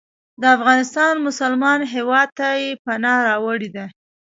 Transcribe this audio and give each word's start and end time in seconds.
د 0.41 0.43
افغانستان 0.57 1.13
مسلمان 1.27 1.79
هیواد 1.93 2.27
ته 2.39 2.47
یې 2.61 2.69
پناه 2.85 3.19
راوړې 3.27 3.69
ده. 3.75 3.85